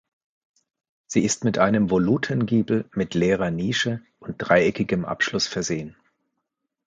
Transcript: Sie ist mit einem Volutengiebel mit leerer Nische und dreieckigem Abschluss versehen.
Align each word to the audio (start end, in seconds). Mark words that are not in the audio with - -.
Sie 1.05 1.23
ist 1.23 1.43
mit 1.43 1.59
einem 1.59 1.91
Volutengiebel 1.91 2.89
mit 2.95 3.13
leerer 3.13 3.51
Nische 3.51 4.01
und 4.19 4.37
dreieckigem 4.39 5.05
Abschluss 5.05 5.45
versehen. 5.45 5.95